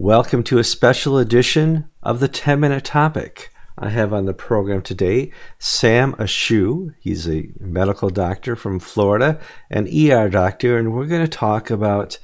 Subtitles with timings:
[0.00, 3.52] Welcome to a special edition of the 10 Minute Topic.
[3.76, 6.94] I have on the program today Sam Ashu.
[7.00, 9.40] He's a medical doctor from Florida,
[9.70, 12.20] an ER doctor, and we're going to talk about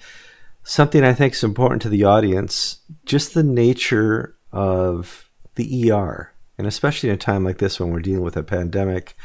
[0.62, 6.32] something I think is important to the audience just the nature of the ER.
[6.56, 9.16] And especially in a time like this when we're dealing with a pandemic,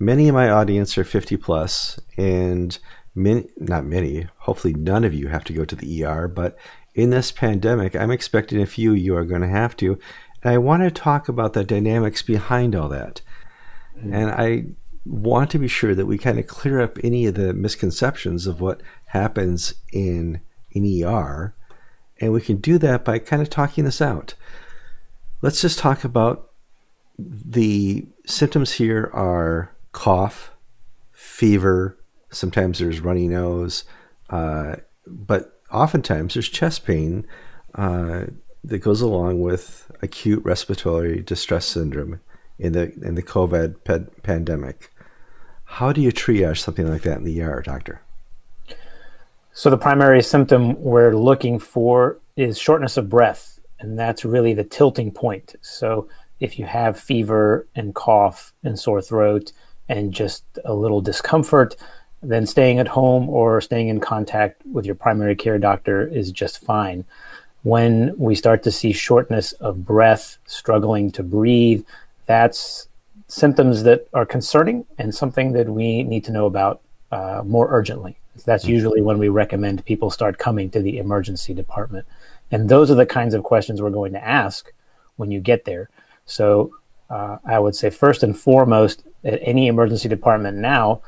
[0.00, 2.76] many of my audience are 50 plus, and
[3.14, 6.58] many, not many, hopefully none of you have to go to the ER, but
[6.94, 9.98] in this pandemic, I'm expecting a few you are going to have to.
[10.42, 13.20] And I want to talk about the dynamics behind all that.
[13.98, 14.14] Mm-hmm.
[14.14, 14.64] And I
[15.04, 18.60] want to be sure that we kind of clear up any of the misconceptions of
[18.60, 20.40] what happens in
[20.74, 21.54] an ER.
[22.20, 24.34] And we can do that by kind of talking this out.
[25.42, 26.50] Let's just talk about
[27.18, 30.52] the symptoms here are cough,
[31.12, 31.98] fever,
[32.30, 33.84] sometimes there's runny nose,
[34.30, 34.76] uh,
[35.06, 37.26] but oftentimes there's chest pain
[37.74, 38.24] uh,
[38.62, 42.20] that goes along with acute respiratory distress syndrome
[42.58, 44.90] in the in the COVID ped- pandemic.
[45.64, 48.00] How do you triage something like that in the ER, doctor?
[49.52, 54.64] So the primary symptom we're looking for is shortness of breath, and that's really the
[54.64, 55.54] tilting point.
[55.62, 56.08] So
[56.40, 59.52] if you have fever and cough and sore throat
[59.88, 61.76] and just a little discomfort,
[62.24, 66.64] then staying at home or staying in contact with your primary care doctor is just
[66.64, 67.04] fine.
[67.62, 71.84] When we start to see shortness of breath, struggling to breathe,
[72.26, 72.88] that's
[73.28, 78.18] symptoms that are concerning and something that we need to know about uh, more urgently.
[78.44, 78.72] That's mm-hmm.
[78.72, 82.06] usually when we recommend people start coming to the emergency department.
[82.50, 84.72] And those are the kinds of questions we're going to ask
[85.16, 85.88] when you get there.
[86.26, 86.74] So
[87.10, 91.00] uh, I would say, first and foremost, at any emergency department now,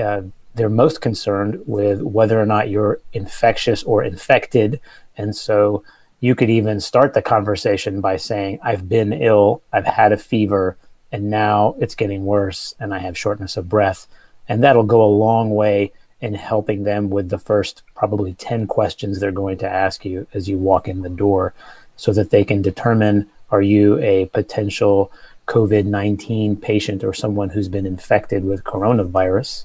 [0.00, 0.22] uh,
[0.60, 4.78] they're most concerned with whether or not you're infectious or infected.
[5.16, 5.82] And so
[6.20, 10.76] you could even start the conversation by saying, I've been ill, I've had a fever,
[11.10, 14.06] and now it's getting worse, and I have shortness of breath.
[14.50, 19.18] And that'll go a long way in helping them with the first probably 10 questions
[19.18, 21.54] they're going to ask you as you walk in the door
[21.96, 25.10] so that they can determine are you a potential
[25.46, 29.64] COVID 19 patient or someone who's been infected with coronavirus?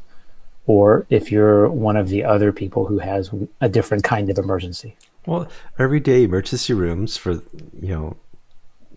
[0.67, 3.31] Or if you're one of the other people who has
[3.61, 4.95] a different kind of emergency.
[5.25, 5.47] Well,
[5.79, 7.41] everyday emergency rooms for
[7.79, 8.17] you know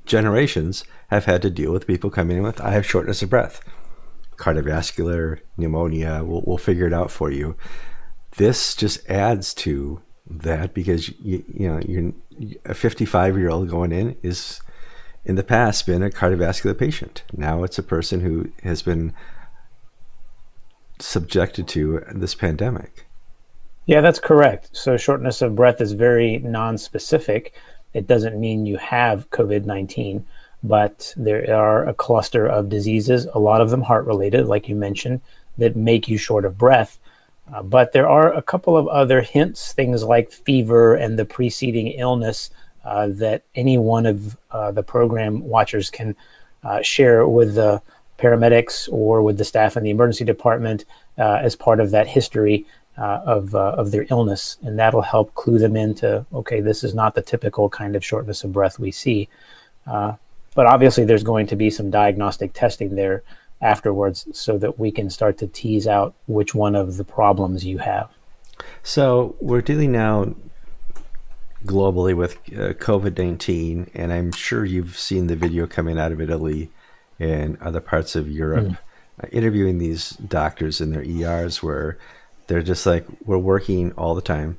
[0.05, 3.61] generations have had to deal with people coming in with I have shortness of breath,
[4.37, 6.23] cardiovascular, pneumonia.
[6.25, 7.57] We'll, we'll figure it out for you.
[8.37, 12.13] This just adds to that because you, you know you're
[12.65, 14.61] a 55 year old going in is
[15.25, 17.23] in the past been a cardiovascular patient.
[17.33, 19.13] Now it's a person who has been
[21.01, 23.07] subjected to this pandemic.
[23.87, 24.71] Yeah, that's correct.
[24.73, 27.55] So, shortness of breath is very non-specific.
[27.95, 30.27] It doesn't mean you have COVID 19,
[30.63, 34.77] but there are a cluster of diseases, a lot of them heart related, like you
[34.77, 35.21] mentioned,
[35.57, 36.99] that make you short of breath.
[37.53, 41.89] Uh, but there are a couple of other hints, things like fever and the preceding
[41.89, 42.51] illness,
[42.85, 46.15] uh, that any one of uh, the program watchers can
[46.63, 47.81] uh, share with the
[48.19, 50.85] paramedics or with the staff in the emergency department
[51.17, 52.67] uh, as part of that history
[52.99, 54.59] uh, of, uh, of their illness.
[54.63, 58.45] And that'll help clue them into okay, this is not the typical kind of shortness
[58.45, 59.29] of breath we see.
[59.87, 60.15] Uh,
[60.55, 63.23] but obviously, there's going to be some diagnostic testing there
[63.61, 67.79] afterwards so that we can start to tease out which one of the problems you
[67.79, 68.11] have.
[68.83, 70.35] So, we're dealing now
[71.65, 76.21] globally with uh, COVID 19, and I'm sure you've seen the video coming out of
[76.21, 76.71] Italy
[77.19, 78.79] in other parts of Europe, mm.
[79.23, 81.99] uh, interviewing these doctors in their ERs where
[82.47, 84.59] they're just like, we're working all the time.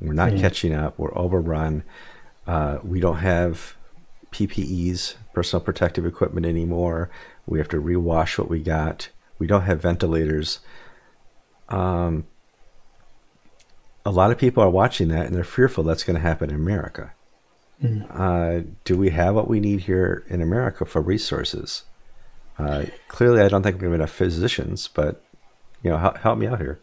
[0.00, 0.40] We're not mm.
[0.40, 0.98] catching up.
[0.98, 1.82] We're overrun.
[2.46, 3.76] Uh, we don't have
[4.32, 7.10] PPEs, personal protective equipment anymore.
[7.46, 9.08] We have to rewash what we got.
[9.38, 10.60] We don't have ventilators.
[11.68, 12.26] Um,
[14.04, 16.56] a lot of people are watching that and they're fearful that's going to happen in
[16.56, 17.12] America.
[17.82, 18.06] Mm.
[18.10, 21.84] Uh, do we have what we need here in America for resources?
[22.58, 25.22] Uh, clearly, I don't think we have enough physicians, but
[25.82, 26.80] you know, help, help me out here.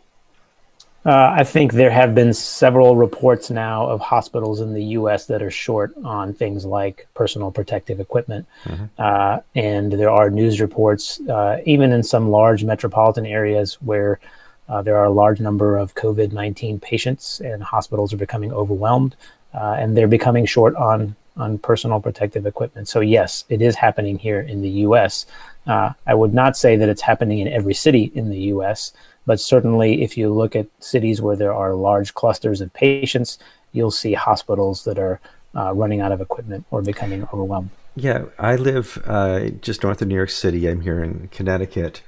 [1.05, 5.27] Uh, I think there have been several reports now of hospitals in the U.S.
[5.27, 8.85] that are short on things like personal protective equipment, mm-hmm.
[8.97, 14.19] uh, and there are news reports, uh, even in some large metropolitan areas, where
[14.67, 19.15] uh, there are a large number of COVID nineteen patients, and hospitals are becoming overwhelmed,
[19.53, 22.87] uh, and they're becoming short on on personal protective equipment.
[22.87, 25.27] So yes, it is happening here in the U.S.
[25.67, 28.91] Uh, I would not say that it's happening in every city in the US,
[29.25, 33.39] but certainly if you look at cities where there are large clusters of patients,
[33.71, 35.19] you'll see hospitals that are
[35.55, 37.69] uh, running out of equipment or becoming overwhelmed.
[37.95, 40.67] Yeah, I live uh, just north of New York City.
[40.67, 42.01] I'm here in Connecticut.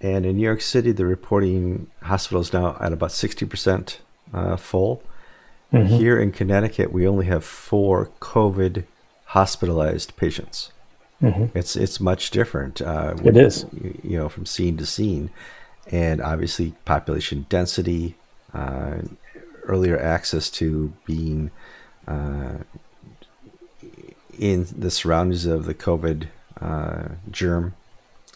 [0.00, 3.98] And in New York City, they're reporting hospitals now at about 60%
[4.32, 5.02] uh, full.
[5.72, 5.94] Mm-hmm.
[5.94, 8.84] Here in Connecticut, we only have four COVID
[9.26, 10.72] hospitalized patients.
[11.22, 11.56] Mm-hmm.
[11.56, 12.80] It's it's much different.
[12.80, 13.66] Uh, it is,
[14.02, 15.30] you know, from scene to scene,
[15.90, 18.16] and obviously population density,
[18.54, 18.98] uh,
[19.64, 21.50] earlier access to being
[22.08, 22.58] uh,
[24.38, 26.28] in the surroundings of the COVID
[26.60, 27.74] uh, germ.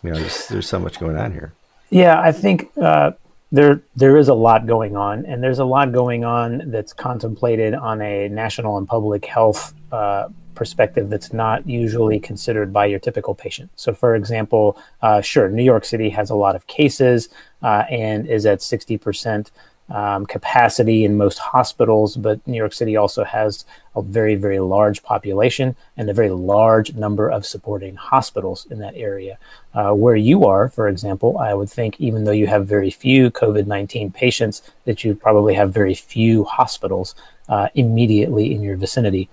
[0.03, 1.55] You know, there's, there's so much going on here.
[1.89, 3.13] Yeah, I think uh,
[3.51, 7.75] there there is a lot going on, and there's a lot going on that's contemplated
[7.75, 13.35] on a national and public health uh, perspective that's not usually considered by your typical
[13.35, 13.71] patient.
[13.77, 17.29] So, for example, uh, sure, New York City has a lot of cases
[17.63, 19.51] uh, and is at sixty percent
[19.91, 23.65] um, capacity in most hospitals, but New York City also has
[23.95, 28.97] a very, very large population and a very large number of supporting hospitals in that
[28.97, 29.39] area.
[29.75, 33.31] Uh, where you are, for example, I would think even though you have very few
[33.31, 37.15] COVID 19 patients, that you probably have very few hospitals
[37.49, 39.29] uh, immediately in your vicinity.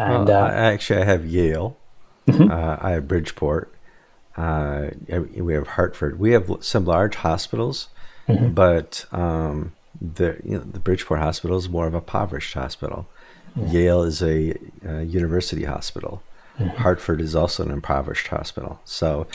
[0.00, 1.76] And well, uh, actually, I have Yale,
[2.26, 2.50] mm-hmm.
[2.50, 3.72] Uh, I have Bridgeport,
[4.36, 4.90] uh,
[5.36, 6.18] we have Hartford.
[6.18, 7.88] We have some large hospitals,
[8.28, 8.50] mm-hmm.
[8.50, 13.06] but um, the you know, the Bridgeport Hospital is more of a impoverished hospital.
[13.58, 13.74] Mm-hmm.
[13.74, 14.54] Yale is a,
[14.86, 16.22] a university hospital.
[16.60, 16.76] Mm-hmm.
[16.76, 18.80] Hartford is also an impoverished hospital.
[18.84, 19.26] So,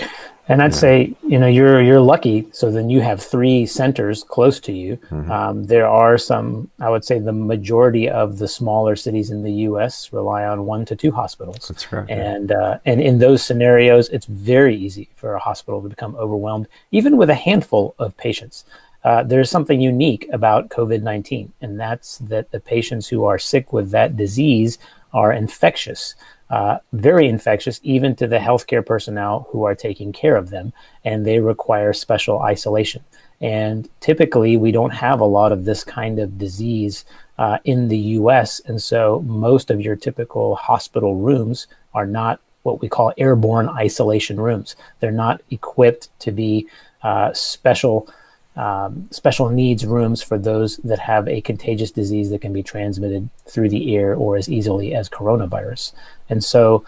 [0.47, 0.77] and I'd you know.
[0.77, 2.47] say you know you're you're lucky.
[2.51, 4.97] So then you have three centers close to you.
[5.09, 5.31] Mm-hmm.
[5.31, 6.69] Um, there are some.
[6.79, 10.13] I would say the majority of the smaller cities in the U.S.
[10.13, 11.67] rely on one to two hospitals.
[11.67, 12.11] That's correct.
[12.11, 16.67] And uh, and in those scenarios, it's very easy for a hospital to become overwhelmed,
[16.91, 18.65] even with a handful of patients.
[19.03, 23.71] Uh, there's something unique about COVID 19, and that's that the patients who are sick
[23.71, 24.79] with that disease
[25.13, 26.15] are infectious,
[26.49, 31.25] uh, very infectious, even to the healthcare personnel who are taking care of them, and
[31.25, 33.03] they require special isolation.
[33.41, 37.03] And typically, we don't have a lot of this kind of disease
[37.37, 38.61] uh, in the US.
[38.61, 44.39] And so, most of your typical hospital rooms are not what we call airborne isolation
[44.39, 44.75] rooms.
[44.99, 46.67] They're not equipped to be
[47.03, 48.09] uh, special
[48.55, 53.29] um, special needs rooms for those that have a contagious disease that can be transmitted
[53.45, 55.91] through the air or as easily as coronavirus.
[56.29, 56.85] And so,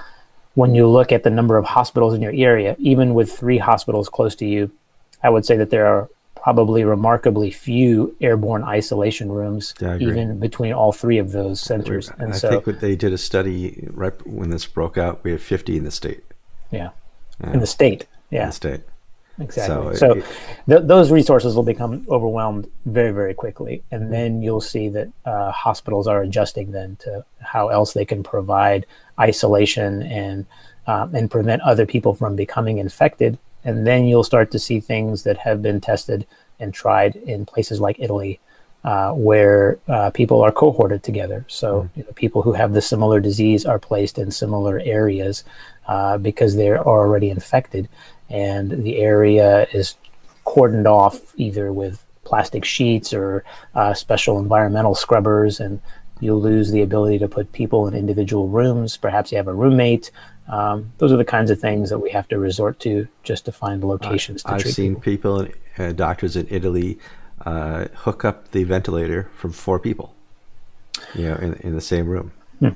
[0.56, 4.10] when you look at the number of hospitals in your area, even with three hospitals
[4.10, 4.72] close to you,
[5.24, 10.92] I would say that there are probably remarkably few airborne isolation rooms, even between all
[10.92, 12.10] three of those centers.
[12.18, 15.24] And so I so, think what they did a study right when this broke out,
[15.24, 16.24] we have 50 in the state.
[16.72, 16.92] Yeah,
[17.44, 17.54] yeah.
[17.54, 18.08] in the state.
[18.32, 18.82] Yeah, in the state.
[19.40, 19.96] Exactly.
[19.96, 20.14] So, so
[20.68, 25.52] th- those resources will become overwhelmed very, very quickly, and then you'll see that uh,
[25.52, 28.86] hospitals are adjusting then to how else they can provide
[29.20, 30.46] isolation and
[30.88, 33.38] um, and prevent other people from becoming infected.
[33.64, 36.26] And then you'll start to see things that have been tested
[36.60, 38.40] and tried in places like Italy,
[38.84, 41.46] uh, where uh, people are cohorted together.
[41.50, 42.00] So mm-hmm.
[42.00, 45.44] you know, people who have the similar disease are placed in similar areas
[45.88, 47.90] uh, because they're already infected
[48.30, 49.96] and the area is
[50.46, 53.44] cordoned off either with plastic sheets or
[53.76, 55.80] uh, special environmental scrubbers, and
[56.20, 58.98] you'll lose the ability to put people in individual rooms.
[58.98, 60.12] Perhaps you have a roommate.
[60.48, 63.52] Um, those are the kinds of things that we have to resort to just to
[63.52, 64.46] find locations.
[64.46, 67.00] I, have seen people, people uh, doctors in Italy,
[67.46, 70.14] uh, hook up the ventilator from four people,
[71.16, 72.32] you know, in, in the same room.
[72.60, 72.70] Hmm.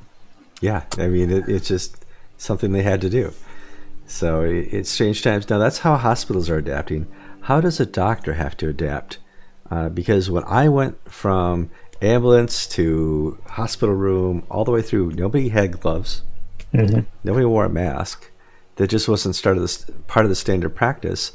[0.61, 2.05] Yeah, I mean, it, it's just
[2.37, 3.33] something they had to do.
[4.11, 5.49] So it's strange times.
[5.49, 7.07] Now, that's how hospitals are adapting.
[7.43, 9.19] How does a doctor have to adapt?
[9.71, 15.47] Uh, because when I went from ambulance to hospital room all the way through, nobody
[15.47, 16.23] had gloves.
[16.73, 17.01] Mm-hmm.
[17.23, 18.29] Nobody wore a mask.
[18.75, 21.31] That just wasn't part of, the, part of the standard practice.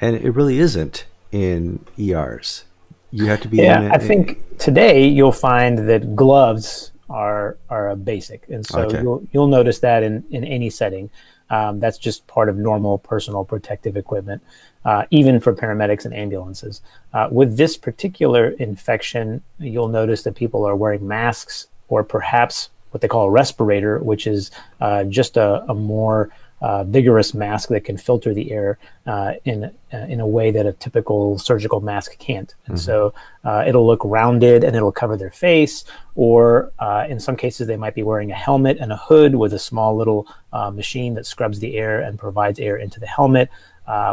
[0.00, 2.64] And it really isn't in ERs.
[3.10, 3.56] You have to be.
[3.56, 9.02] Yeah, I think today you'll find that gloves are are a basic, and so okay.
[9.02, 11.10] you'll you'll notice that in in any setting.
[11.50, 14.42] Um, that's just part of normal personal protective equipment,
[14.84, 16.80] uh, even for paramedics and ambulances.
[17.12, 23.00] Uh, with this particular infection, you'll notice that people are wearing masks or perhaps what
[23.00, 27.84] they call a respirator, which is uh, just a, a more uh, vigorous mask that
[27.84, 32.18] can filter the air uh, in uh, in a way that a typical surgical mask
[32.18, 32.54] can't.
[32.66, 32.84] And mm-hmm.
[32.84, 33.14] so
[33.44, 37.76] uh, it'll look rounded and it'll cover their face, or uh, in some cases they
[37.76, 41.26] might be wearing a helmet and a hood with a small little uh, machine that
[41.26, 43.48] scrubs the air and provides air into the helmet.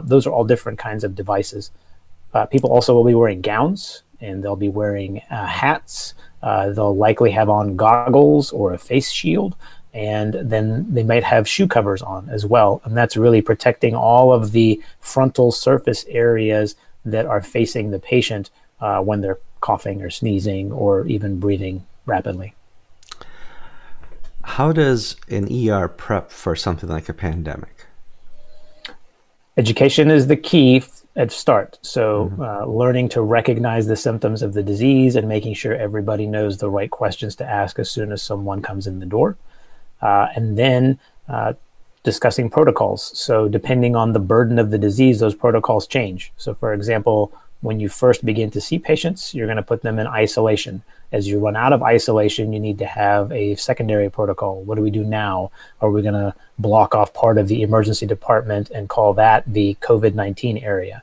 [0.04, 1.72] those are all different kinds of devices.
[2.50, 6.14] people also will be wearing gowns and they'll be wearing hats.
[6.42, 9.56] they'll likely have on goggles or a face shield.
[9.94, 12.82] And then they might have shoe covers on as well.
[12.84, 16.76] And that's really protecting all of the frontal surface areas
[17.06, 22.54] that are facing the patient uh, when they're coughing or sneezing or even breathing rapidly.
[24.44, 27.86] How does an ER prep for something like a pandemic?
[29.58, 30.84] Education is the key
[31.16, 31.80] at start.
[31.82, 32.42] So, mm-hmm.
[32.42, 36.70] uh, learning to recognize the symptoms of the disease and making sure everybody knows the
[36.70, 39.36] right questions to ask as soon as someone comes in the door.
[40.02, 41.54] Uh, and then uh,
[42.04, 43.12] discussing protocols.
[43.18, 46.32] So, depending on the burden of the disease, those protocols change.
[46.38, 50.00] So, for example, when you first begin to see patients, you're going to put them
[50.00, 50.84] in isolation.
[51.12, 54.62] As you run out of isolation, you need to have a secondary protocol.
[54.62, 55.52] What do we do now?
[55.82, 59.76] Are we going to block off part of the emergency department and call that the
[59.82, 61.02] COVID 19 area?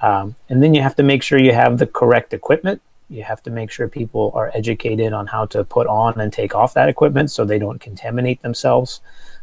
[0.00, 2.82] Um, and then you have to make sure you have the correct equipment.
[3.08, 6.54] You have to make sure people are educated on how to put on and take
[6.54, 9.00] off that equipment so they don't contaminate themselves,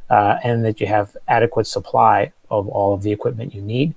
[0.10, 3.94] uh, and that you have adequate supply of all of the equipment you need.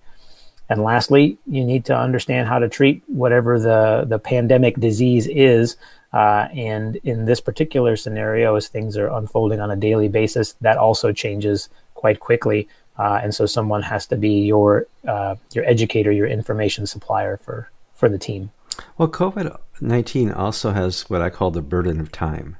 [0.68, 5.76] And lastly, you need to understand how to treat whatever the, the pandemic disease is.
[6.12, 10.78] Uh, and in this particular scenario, as things are unfolding on a daily basis, that
[10.78, 12.68] also changes quite quickly.
[12.99, 17.68] Uh, and so someone has to be your uh, your educator, your information supplier for,
[17.94, 18.50] for the team.
[18.99, 22.57] Well, COVID 19 also has what I call the burden of time.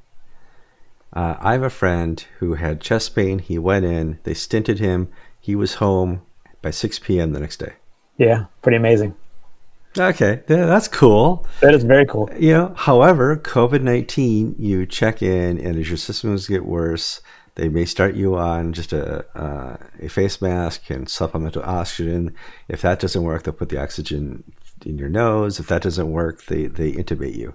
[1.13, 3.39] Uh, I have a friend who had chest pain.
[3.39, 5.09] He went in, they stented him.
[5.41, 6.23] He was home
[6.61, 7.33] by 6 p.m.
[7.33, 7.75] the next day.
[8.19, 9.15] Yeah, pretty amazing.
[9.97, 11.47] Okay, yeah, that's cool.
[11.61, 12.29] That is very cool.
[12.37, 17.21] You know, however, COVID nineteen, you check in, and as your symptoms get worse,
[17.55, 22.35] they may start you on just a uh, a face mask and supplemental oxygen.
[22.67, 24.43] If that doesn't work, they'll put the oxygen
[24.87, 25.59] in your nose.
[25.59, 27.55] If that doesn't work, they they intubate you,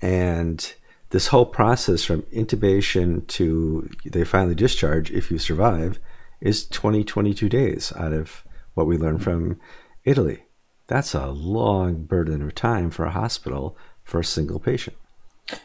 [0.00, 0.74] and
[1.10, 5.98] this whole process from intubation to they finally discharge, if you survive,
[6.40, 9.58] is 20, 22 days out of what we learned from
[10.04, 10.44] Italy.
[10.86, 14.96] That's a long burden of time for a hospital for a single patient.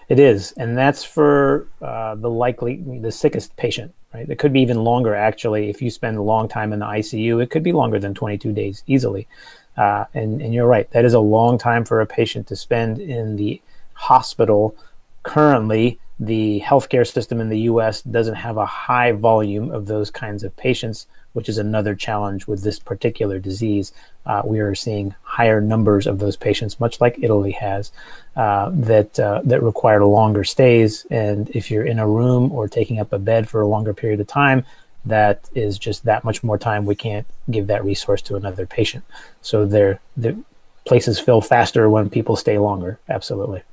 [0.08, 4.30] It is, and that's for uh, the likely the sickest patient, right?
[4.30, 5.70] It could be even longer actually.
[5.70, 8.54] If you spend a long time in the ICU, it could be longer than 22
[8.54, 9.28] days easily.
[9.78, 13.00] Uh, and and you're right, that is a long time for a patient to spend
[13.00, 13.62] in the
[13.94, 14.76] hospital.
[15.24, 18.02] Currently, the healthcare system in the U.S.
[18.02, 22.64] doesn't have a high volume of those kinds of patients which is another challenge with
[22.64, 23.92] this particular disease.
[24.26, 27.92] Uh, we are seeing higher numbers of those patients, much like Italy has,
[28.36, 31.06] uh, that uh, that require longer stays.
[31.10, 34.22] And if you're in a room or taking up a bed for a longer period
[34.22, 34.64] of time,
[35.06, 36.86] that is just that much more time.
[36.86, 39.04] We can't give that resource to another patient.
[39.42, 40.38] So there, the
[40.86, 43.00] places fill faster when people stay longer.
[43.10, 43.64] Absolutely.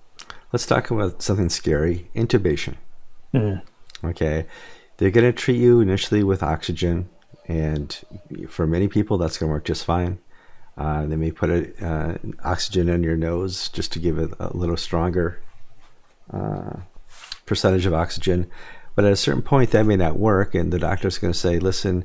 [0.52, 2.76] Let's talk about something scary: intubation.
[3.32, 3.62] Mm.
[4.02, 4.46] Okay,
[4.96, 7.08] they're going to treat you initially with oxygen
[7.46, 7.98] and
[8.48, 10.18] for many people that's going to work just fine.
[10.76, 14.56] Uh, they may put a, uh, oxygen in your nose just to give it a
[14.56, 15.42] little stronger
[16.32, 16.76] uh,
[17.46, 18.48] percentage of oxygen.
[19.00, 21.58] But at a certain point, that may not work, and the doctor's going to say,
[21.58, 22.04] "Listen,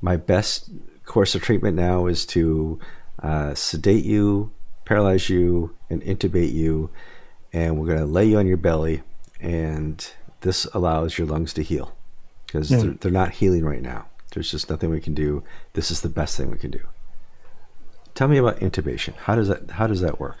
[0.00, 0.70] my best
[1.04, 2.78] course of treatment now is to
[3.20, 4.52] uh, sedate you,
[4.84, 6.88] paralyze you, and intubate you,
[7.52, 9.02] and we're going to lay you on your belly,
[9.40, 10.08] and
[10.42, 11.96] this allows your lungs to heal
[12.46, 12.80] because mm.
[12.80, 15.42] they're, they're not healing right now." There's just nothing we can do.
[15.72, 16.86] This is the best thing we can do.
[18.14, 19.16] Tell me about intubation.
[19.16, 20.38] How does that how does that work?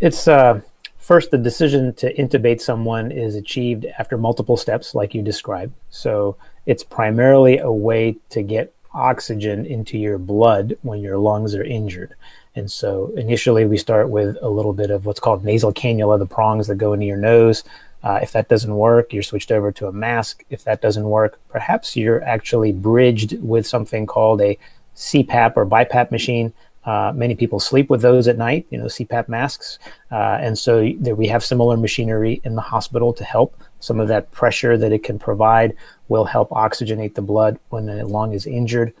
[0.00, 0.60] It's uh,
[1.00, 5.72] first the decision to intubate someone is achieved after multiple steps, like you described.
[5.88, 11.64] So it's primarily a way to get oxygen into your blood when your lungs are
[11.64, 12.14] injured.
[12.54, 16.26] And so initially we start with a little bit of what's called nasal cannula, the
[16.26, 17.64] prongs that go into your nose.
[18.02, 20.44] Uh, if that doesn't work, you're switched over to a mask.
[20.50, 24.58] If that doesn't work, perhaps you're actually bridged with something called a
[24.96, 26.52] CPAP or BiPAP machine.
[26.84, 29.78] Uh, many people sleep with those at night, you know, CPAP masks.
[30.10, 30.80] Uh, and so
[31.14, 33.54] we have similar machinery in the hospital to help.
[33.80, 35.76] Some of that pressure that it can provide
[36.08, 38.94] will help oxygenate the blood when the lung is injured.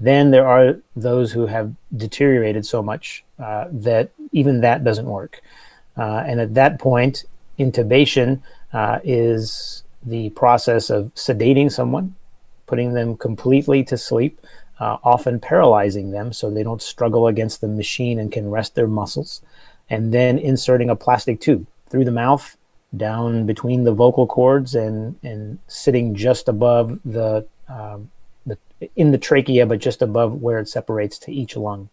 [0.00, 5.40] Then there are those who have deteriorated so much uh, that even that doesn't work.
[5.96, 7.24] Uh, and at that point,
[7.58, 8.40] intubation
[8.72, 12.14] uh, is the process of sedating someone,
[12.66, 14.40] putting them completely to sleep,
[14.80, 18.86] uh, often paralyzing them so they don't struggle against the machine and can rest their
[18.86, 19.42] muscles,
[19.90, 22.56] and then inserting a plastic tube through the mouth,
[22.96, 28.10] down between the vocal cords, and and sitting just above the um,
[28.46, 28.58] the
[28.96, 31.88] in the trachea, but just above where it separates to each lung.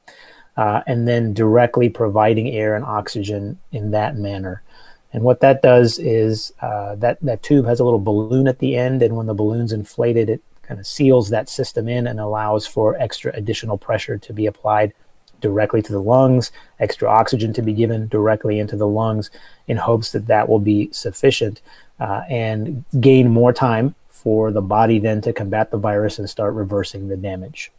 [0.58, 4.63] Uh, and then directly providing air and oxygen in that manner.
[5.12, 8.77] And what that does is uh, that that tube has a little balloon at the
[8.77, 12.65] end, and when the balloon's inflated, it kind of seals that system in and allows
[12.65, 14.93] for extra additional pressure to be applied
[15.41, 19.29] directly to the lungs, extra oxygen to be given directly into the lungs,
[19.67, 21.62] in hopes that that will be sufficient
[22.00, 26.53] uh, and gain more time for the body then to combat the virus and start
[26.53, 27.72] reversing the damage.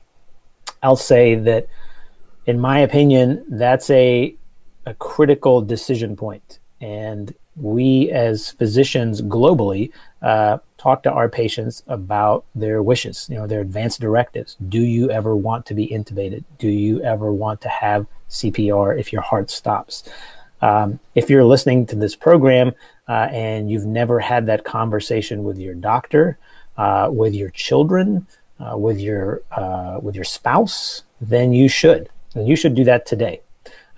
[0.83, 1.67] I'll say that,
[2.47, 4.37] in my opinion, that's a
[4.87, 6.61] a critical decision point.
[6.81, 9.91] And we, as physicians globally,
[10.23, 14.57] uh, talk to our patients about their wishes, you know, their advanced directives.
[14.69, 16.45] Do you ever want to be intubated?
[16.59, 20.09] Do you ever want to have CPR if your heart stops?
[20.63, 22.73] Um, if you're listening to this program
[23.09, 26.39] uh, and you've never had that conversation with your doctor,
[26.77, 28.27] uh, with your children,
[28.59, 33.07] uh, with your uh, with your spouse, then you should, and you should do that
[33.07, 33.41] today.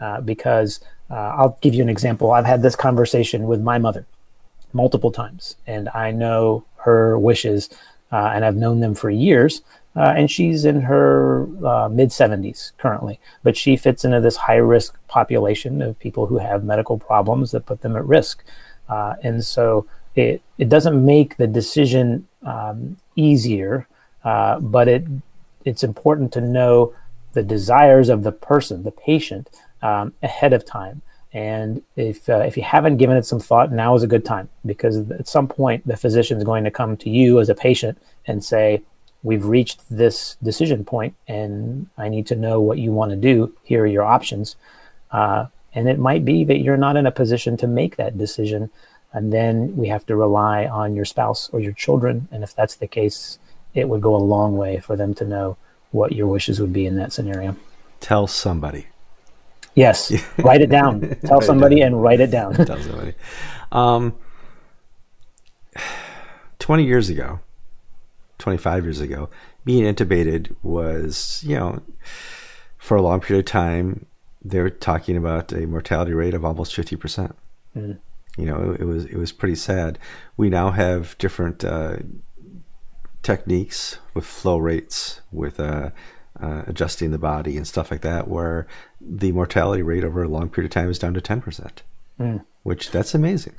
[0.01, 0.81] Uh, because
[1.11, 2.31] uh, I'll give you an example.
[2.31, 4.07] I've had this conversation with my mother
[4.73, 7.69] multiple times, and I know her wishes,
[8.13, 9.63] uh, and I've known them for years.
[9.97, 14.57] Uh, and she's in her uh, mid 70s currently, but she fits into this high
[14.57, 18.45] risk population of people who have medical problems that put them at risk.
[18.89, 23.89] and so it, it doesn't make the decision um, easier,
[24.23, 25.05] but it
[25.65, 26.95] it's important to know
[27.33, 29.51] the desires of the person, the patient,
[29.83, 31.03] um, ahead of time.
[31.33, 34.49] And if uh, if you haven't given it some thought, now is a good time
[34.65, 37.99] because at some point the physician is going to come to you as a patient
[38.27, 38.83] and say,
[39.23, 43.55] "We've reached this decision point, and I need to know what you want to do.
[43.63, 44.57] Here are your options."
[45.11, 48.71] Uh, and it might be that you're not in a position to make that decision,
[49.13, 52.27] and then we have to rely on your spouse or your children.
[52.33, 53.39] And if that's the case,
[53.75, 55.59] it would go a long way for them to know
[55.91, 57.55] what your wishes would be in that scenario.
[58.01, 58.87] Tell somebody.
[59.75, 61.17] Yes, write it down.
[61.25, 62.55] Tell somebody and write it down.
[62.67, 63.15] Tell somebody.
[63.71, 64.15] Um,
[66.59, 67.41] Twenty years ago,
[68.39, 69.31] twenty-five years ago,
[69.65, 71.81] being intubated was, you know,
[72.77, 74.07] for a long period of time,
[74.45, 77.35] they were talking about a mortality rate of almost fifty percent.
[77.75, 77.99] Mm.
[78.37, 79.99] You know, it, it, was it was pretty sad.
[80.37, 81.99] We now have different uh,
[83.23, 85.91] techniques with flow rates, with uh,
[86.41, 88.67] uh, adjusting the body and stuff like that, where
[89.01, 91.71] the mortality rate over a long period of time is down to 10%,
[92.21, 92.45] mm.
[92.63, 93.55] which that's amazing.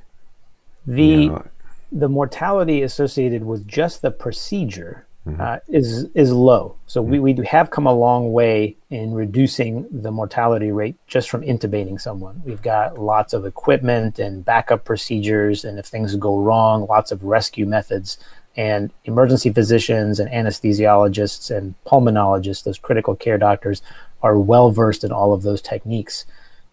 [0.85, 1.47] The, you know,
[1.91, 5.41] the mortality associated with just the procedure mm-hmm.
[5.41, 6.75] uh, is, is low.
[6.87, 7.21] So mm-hmm.
[7.21, 11.99] we, we have come a long way in reducing the mortality rate just from intubating
[11.99, 12.41] someone.
[12.45, 15.65] We've got lots of equipment and backup procedures.
[15.65, 18.17] And if things go wrong, lots of rescue methods
[18.55, 23.81] and emergency physicians and anesthesiologists and pulmonologists, those critical care doctors,
[24.21, 26.25] are well versed in all of those techniques.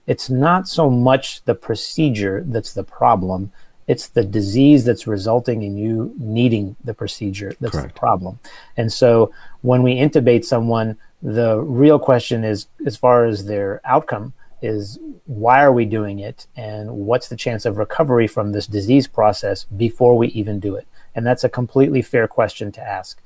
[0.07, 3.53] It's not so much the procedure that's the problem,
[3.87, 7.95] it's the disease that's resulting in you needing the procedure that's Correct.
[7.95, 8.41] the problem.
[8.77, 14.33] And so when we intubate someone, the real question is as far as their outcome
[14.63, 19.07] is why are we doing it and what's the chance of recovery from this disease
[19.07, 20.87] process before we even do it
[21.17, 23.21] and that's a completely fair question to ask.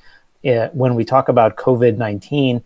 [0.46, 2.62] Uh, when we talk about COVID 19,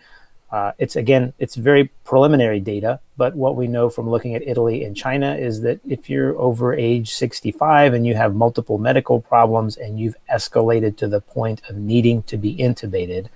[0.53, 4.85] uh, it's again, it's very preliminary data, but what we know from looking at Italy
[4.85, 9.77] and China is that if you're over age 65 and you have multiple medical problems
[9.77, 13.27] and you've escalated to the point of needing to be intubated,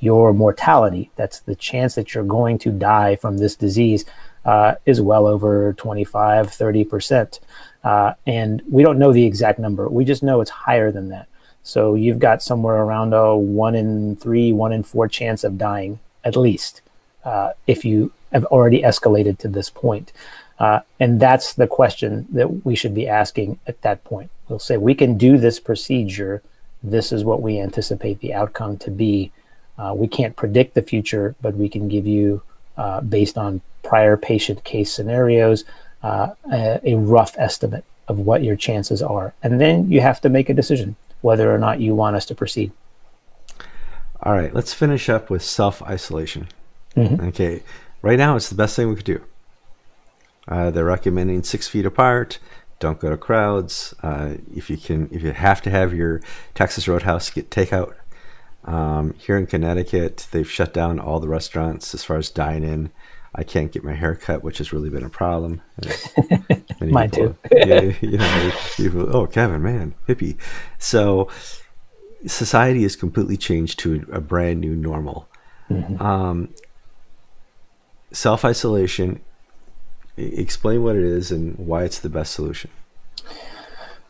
[0.00, 4.04] your mortality, that's the chance that you're going to die from this disease,
[4.44, 7.40] uh, is well over 25, 30%.
[7.82, 9.88] Uh, and we don't know the exact number.
[9.88, 11.28] We just know it's higher than that.
[11.62, 16.00] So you've got somewhere around a one in three, one in four chance of dying
[16.24, 16.82] at least
[17.24, 20.12] uh, if you have already escalated to this point.
[20.58, 24.30] Uh, and that's the question that we should be asking at that point.
[24.48, 26.42] We'll say, we can do this procedure.
[26.82, 29.32] This is what we anticipate the outcome to be.
[29.78, 32.42] Uh, we can't predict the future, but we can give you,
[32.80, 35.66] uh, based on prior patient case scenarios,
[36.02, 39.34] uh, a, a rough estimate of what your chances are.
[39.42, 42.34] And then you have to make a decision whether or not you want us to
[42.34, 42.72] proceed.
[44.22, 46.48] All right, let's finish up with self isolation.
[46.96, 47.26] Mm-hmm.
[47.28, 47.62] Okay,
[48.00, 49.22] right now it's the best thing we could do.
[50.48, 52.38] Uh, they're recommending six feet apart.
[52.78, 53.92] Don't go to crowds.
[54.02, 56.22] Uh, if you can, if you have to have your
[56.54, 57.92] Texas Roadhouse get takeout.
[58.64, 62.90] Um, here in Connecticut, they've shut down all the restaurants as far as dine in.
[63.34, 65.62] I can't get my hair cut, which has really been a problem.
[66.80, 67.36] Mine people, too.
[67.52, 70.36] yeah, you know, people, oh, Kevin, man, hippie.
[70.78, 71.28] So
[72.26, 75.28] society has completely changed to a brand new normal.
[75.70, 76.02] Mm-hmm.
[76.02, 76.48] Um,
[78.12, 79.20] Self isolation.
[80.16, 82.70] Explain what it is and why it's the best solution.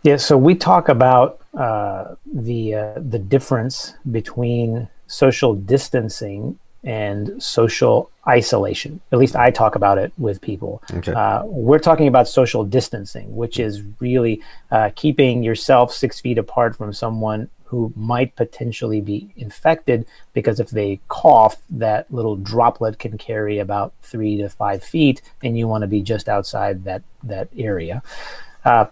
[0.03, 8.11] Yeah, so we talk about uh, the uh, the difference between social distancing and social
[8.27, 9.01] isolation.
[9.13, 10.83] At least I talk about it with people.
[10.93, 11.13] Okay.
[11.13, 16.77] Uh, we're talking about social distancing, which is really uh, keeping yourself six feet apart
[16.77, 23.17] from someone who might potentially be infected because if they cough, that little droplet can
[23.17, 27.49] carry about three to five feet, and you want to be just outside that that
[27.57, 28.03] area.
[28.65, 28.87] Uh,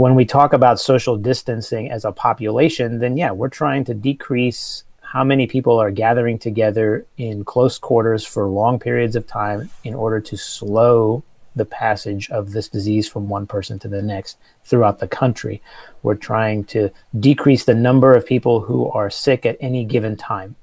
[0.00, 4.84] when we talk about social distancing as a population, then yeah, we're trying to decrease
[5.02, 9.92] how many people are gathering together in close quarters for long periods of time in
[9.92, 11.22] order to slow
[11.54, 15.60] the passage of this disease from one person to the next throughout the country.
[16.02, 20.56] We're trying to decrease the number of people who are sick at any given time.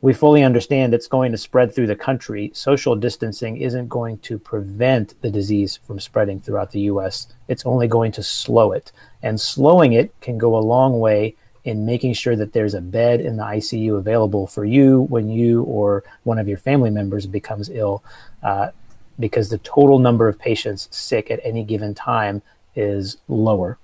[0.00, 2.52] We fully understand it's going to spread through the country.
[2.54, 7.26] Social distancing isn't going to prevent the disease from spreading throughout the US.
[7.48, 8.92] It's only going to slow it.
[9.24, 11.34] And slowing it can go a long way
[11.64, 15.64] in making sure that there's a bed in the ICU available for you when you
[15.64, 18.04] or one of your family members becomes ill,
[18.44, 18.68] uh,
[19.18, 22.40] because the total number of patients sick at any given time
[22.76, 23.78] is lower.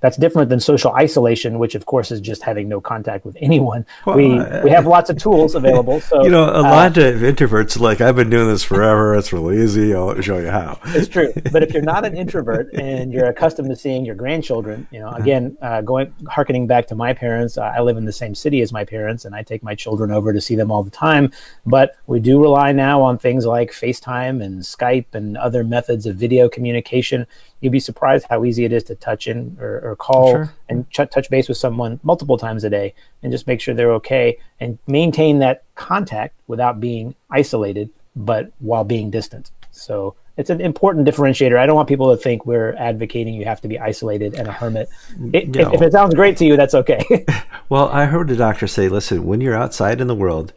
[0.00, 3.86] That's different than social isolation, which of course is just having no contact with anyone.
[4.04, 6.00] Well, we uh, we have lots of tools available.
[6.00, 9.14] So you know, a uh, lot of introverts like I've been doing this forever.
[9.14, 9.94] It's really easy.
[9.94, 10.78] I'll show you how.
[10.86, 11.32] It's true.
[11.52, 15.08] But if you're not an introvert and you're accustomed to seeing your grandchildren, you know,
[15.08, 15.22] uh-huh.
[15.22, 18.60] again, uh, going harkening back to my parents, uh, I live in the same city
[18.60, 21.32] as my parents, and I take my children over to see them all the time.
[21.64, 26.16] But we do rely now on things like FaceTime and Skype and other methods of
[26.16, 27.26] video communication
[27.60, 30.52] you'd be surprised how easy it is to touch in or, or call sure.
[30.68, 33.94] and ch- touch base with someone multiple times a day and just make sure they're
[33.94, 39.50] okay and maintain that contact without being isolated, but while being distant.
[39.70, 41.58] So it's an important differentiator.
[41.58, 44.52] I don't want people to think we're advocating you have to be isolated and a
[44.52, 44.88] hermit.
[45.32, 45.60] It, no.
[45.60, 47.24] if, if, it sounds great to you, that's okay.
[47.70, 50.52] well, I heard a doctor say, listen, when you're outside in the world,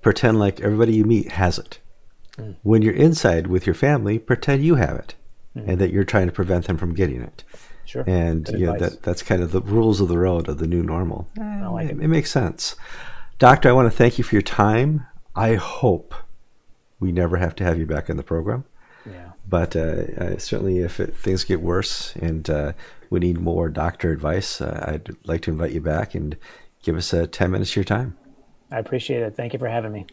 [0.00, 1.80] pretend like everybody you meet has it.
[2.38, 2.56] Mm.
[2.62, 5.14] When you're inside with your family, pretend you have it
[5.56, 5.70] mm-hmm.
[5.70, 7.44] and that you're trying to prevent them from getting it.
[7.84, 8.04] Sure.
[8.06, 10.66] And Good you know, that that's kind of the rules of the road of the
[10.66, 11.28] new normal.
[11.40, 11.98] I like it.
[11.98, 12.76] It, it makes sense.
[13.38, 15.06] Doctor, I want to thank you for your time.
[15.34, 16.14] I hope
[17.00, 18.64] we never have to have you back in the program.
[19.06, 19.30] Yeah.
[19.48, 22.72] But uh, certainly, if it, things get worse and uh,
[23.08, 26.36] we need more doctor advice, uh, I'd like to invite you back and
[26.82, 28.16] give us uh, 10 minutes of your time.
[28.70, 29.36] I appreciate it.
[29.36, 30.06] Thank you for having me.